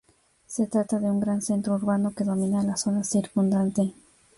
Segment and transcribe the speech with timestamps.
[0.47, 3.93] Se trata de un gran centro urbano que domina la zona circundante.